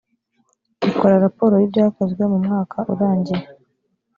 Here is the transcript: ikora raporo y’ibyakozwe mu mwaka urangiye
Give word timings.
ikora 0.89 1.15
raporo 1.25 1.53
y’ibyakozwe 1.61 2.23
mu 2.31 2.37
mwaka 2.45 2.77
urangiye 2.93 3.45